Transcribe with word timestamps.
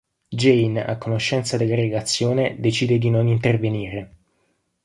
Jane, 0.29 0.83
a 0.83 0.97
conoscenza 0.97 1.57
della 1.57 1.75
relazione, 1.75 2.55
decide 2.59 2.97
di 2.97 3.11
non 3.11 3.27
intervenire. 3.27 4.15